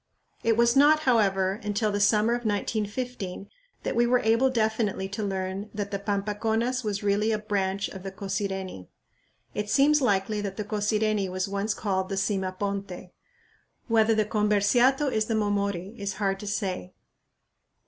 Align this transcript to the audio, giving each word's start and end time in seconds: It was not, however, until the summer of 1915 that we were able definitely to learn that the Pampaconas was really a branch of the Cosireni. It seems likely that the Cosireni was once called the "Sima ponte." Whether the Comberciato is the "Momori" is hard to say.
It 0.43 0.57
was 0.57 0.75
not, 0.75 1.01
however, 1.01 1.59
until 1.63 1.91
the 1.91 1.99
summer 1.99 2.33
of 2.33 2.43
1915 2.43 3.47
that 3.83 3.95
we 3.95 4.07
were 4.07 4.17
able 4.21 4.49
definitely 4.49 5.07
to 5.09 5.21
learn 5.21 5.69
that 5.75 5.91
the 5.91 5.99
Pampaconas 5.99 6.83
was 6.83 7.03
really 7.03 7.31
a 7.31 7.37
branch 7.37 7.87
of 7.87 8.01
the 8.01 8.11
Cosireni. 8.11 8.87
It 9.53 9.69
seems 9.69 10.01
likely 10.01 10.41
that 10.41 10.57
the 10.57 10.63
Cosireni 10.65 11.29
was 11.29 11.47
once 11.47 11.75
called 11.75 12.09
the 12.09 12.15
"Sima 12.15 12.57
ponte." 12.57 13.11
Whether 13.89 14.15
the 14.15 14.25
Comberciato 14.25 15.05
is 15.11 15.25
the 15.25 15.35
"Momori" 15.35 15.95
is 15.99 16.13
hard 16.13 16.39
to 16.39 16.47
say. 16.47 16.93